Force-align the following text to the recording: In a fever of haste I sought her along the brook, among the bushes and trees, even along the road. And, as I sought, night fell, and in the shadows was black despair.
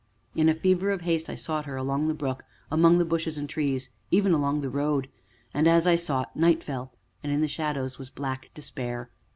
In 0.33 0.49
a 0.49 0.55
fever 0.55 0.89
of 0.89 1.01
haste 1.01 1.29
I 1.29 1.35
sought 1.35 1.65
her 1.65 1.75
along 1.77 2.07
the 2.07 2.15
brook, 2.15 2.43
among 2.71 2.97
the 2.97 3.05
bushes 3.05 3.37
and 3.37 3.47
trees, 3.47 3.91
even 4.09 4.33
along 4.33 4.61
the 4.61 4.69
road. 4.71 5.09
And, 5.53 5.67
as 5.67 5.85
I 5.85 5.95
sought, 5.95 6.35
night 6.35 6.63
fell, 6.63 6.91
and 7.21 7.31
in 7.31 7.41
the 7.41 7.47
shadows 7.47 7.99
was 7.99 8.09
black 8.09 8.49
despair. 8.55 9.11